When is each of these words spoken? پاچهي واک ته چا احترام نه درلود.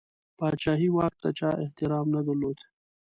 پاچهي 0.37 0.89
واک 0.95 1.13
ته 1.23 1.29
چا 1.39 1.49
احترام 1.63 2.07
نه 2.15 2.21
درلود. 2.25 2.59